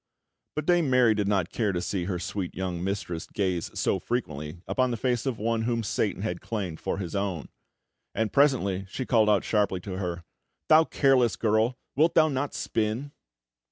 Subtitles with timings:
[0.55, 4.63] But Dame Mary did not care to see her sweet young mistress gaze so frequently
[4.67, 7.49] upon the face of one whom Satan had claimed for his own;
[8.15, 10.23] and presently she called out sharply to her:
[10.69, 11.77] "Thou careless girl!
[11.95, 13.11] Wilt thou not spin?"